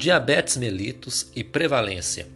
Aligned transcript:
Diabetes 0.00 0.56
mellitus 0.56 1.30
e 1.36 1.44
prevalência. 1.44 2.26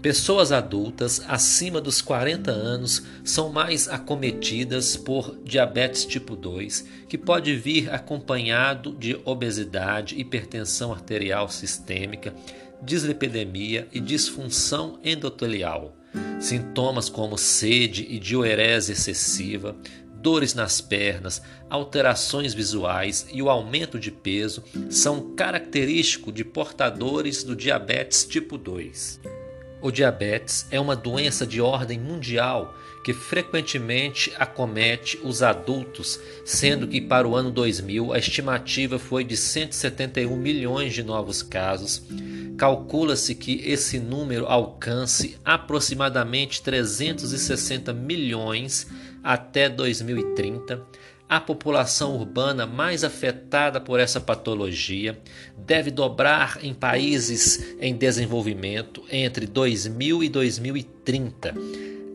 Pessoas 0.00 0.52
adultas 0.52 1.22
acima 1.28 1.78
dos 1.78 2.00
40 2.00 2.50
anos 2.50 3.02
são 3.22 3.52
mais 3.52 3.88
acometidas 3.88 4.96
por 4.96 5.38
diabetes 5.44 6.06
tipo 6.06 6.34
2, 6.34 6.86
que 7.10 7.18
pode 7.18 7.54
vir 7.54 7.92
acompanhado 7.92 8.96
de 8.98 9.20
obesidade, 9.22 10.18
hipertensão 10.18 10.94
arterial 10.94 11.50
sistêmica, 11.50 12.32
dislipidemia 12.80 13.86
e 13.92 14.00
disfunção 14.00 14.98
endotelial. 15.04 15.94
Sintomas 16.40 17.10
como 17.10 17.36
sede 17.36 18.06
e 18.08 18.18
diurese 18.18 18.92
excessiva, 18.92 19.76
dores 20.20 20.54
nas 20.54 20.80
pernas, 20.80 21.42
alterações 21.68 22.52
visuais 22.52 23.26
e 23.32 23.42
o 23.42 23.48
aumento 23.48 23.98
de 23.98 24.10
peso 24.10 24.62
são 24.90 25.34
característicos 25.34 26.34
de 26.34 26.44
portadores 26.44 27.42
do 27.42 27.56
diabetes 27.56 28.24
tipo 28.24 28.58
2. 28.58 29.20
O 29.82 29.90
diabetes 29.90 30.66
é 30.70 30.78
uma 30.78 30.94
doença 30.94 31.46
de 31.46 31.60
ordem 31.60 31.98
mundial 31.98 32.74
que 33.02 33.14
frequentemente 33.14 34.30
acomete 34.38 35.18
os 35.24 35.42
adultos, 35.42 36.20
sendo 36.44 36.86
que 36.86 37.00
para 37.00 37.26
o 37.26 37.34
ano 37.34 37.50
2000 37.50 38.12
a 38.12 38.18
estimativa 38.18 38.98
foi 38.98 39.24
de 39.24 39.38
171 39.38 40.36
milhões 40.36 40.92
de 40.92 41.02
novos 41.02 41.42
casos. 41.42 42.02
Calcula-se 42.58 43.34
que 43.34 43.62
esse 43.64 43.98
número 43.98 44.44
alcance 44.44 45.38
aproximadamente 45.42 46.62
360 46.62 47.90
milhões 47.94 48.86
até 49.22 49.68
2030, 49.68 50.82
a 51.28 51.40
população 51.40 52.16
urbana 52.16 52.66
mais 52.66 53.04
afetada 53.04 53.80
por 53.80 54.00
essa 54.00 54.20
patologia 54.20 55.16
deve 55.56 55.90
dobrar 55.92 56.58
em 56.60 56.74
países 56.74 57.76
em 57.80 57.94
desenvolvimento 57.94 59.04
entre 59.08 59.46
2000 59.46 60.24
e 60.24 60.28
2030. 60.28 61.54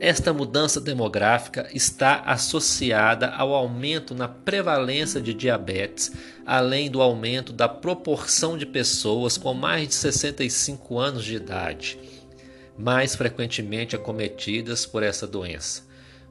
Esta 0.02 0.34
mudança 0.34 0.82
demográfica 0.82 1.70
está 1.74 2.20
associada 2.26 3.30
ao 3.30 3.54
aumento 3.54 4.14
na 4.14 4.28
prevalência 4.28 5.22
de 5.22 5.34
diabetes, 5.34 6.12
além 6.46 6.92
do 6.92 7.02
aumento 7.02 7.54
da 7.54 7.70
proporção 7.70 8.58
de 8.58 8.66
pessoas 8.66 9.38
com 9.38 9.54
mais 9.54 9.88
de 9.88 9.96
65 9.96 11.00
anos 11.00 11.24
de 11.24 11.36
idade, 11.36 11.98
mais 12.78 13.16
frequentemente 13.16 13.96
acometidas 13.96 14.86
por 14.86 15.02
essa 15.02 15.26
doença. 15.26 15.84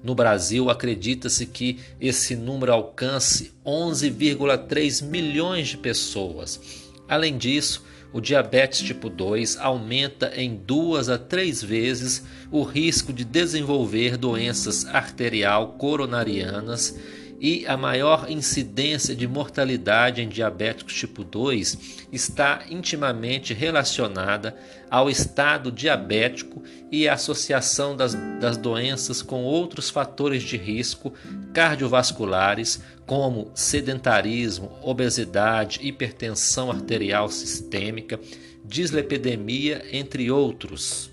No 0.04 0.14
Brasil, 0.14 0.68
acredita-se 0.68 1.46
que 1.46 1.80
esse 1.98 2.36
número 2.36 2.70
alcance 2.70 3.54
11,3 3.64 5.02
milhões 5.02 5.68
de 5.68 5.78
pessoas. 5.78 6.60
Além 7.08 7.38
disso, 7.38 7.82
o 8.12 8.20
diabetes 8.20 8.80
tipo 8.80 9.08
2 9.08 9.56
aumenta 9.56 10.30
em 10.36 10.54
duas 10.54 11.08
a 11.08 11.16
três 11.16 11.62
vezes 11.62 12.22
o 12.50 12.62
risco 12.62 13.14
de 13.14 13.24
desenvolver 13.24 14.18
doenças 14.18 14.84
arterial 14.84 15.72
coronarianas 15.78 16.94
e 17.40 17.66
a 17.66 17.76
maior 17.76 18.30
incidência 18.30 19.14
de 19.14 19.26
mortalidade 19.26 20.22
em 20.22 20.28
diabéticos 20.28 20.94
tipo 20.94 21.24
2 21.24 22.06
está 22.12 22.64
intimamente 22.70 23.52
relacionada 23.52 24.56
ao 24.90 25.10
estado 25.10 25.72
diabético 25.72 26.62
e 26.90 27.08
à 27.08 27.14
associação 27.14 27.96
das, 27.96 28.14
das 28.40 28.56
doenças 28.56 29.22
com 29.22 29.42
outros 29.42 29.90
fatores 29.90 30.42
de 30.42 30.56
risco 30.56 31.12
cardiovasculares, 31.52 32.80
como 33.06 33.50
sedentarismo, 33.54 34.72
obesidade, 34.82 35.80
hipertensão 35.82 36.70
arterial 36.70 37.28
sistêmica, 37.28 38.18
dislipidemia, 38.64 39.84
entre 39.92 40.30
outros. 40.30 41.10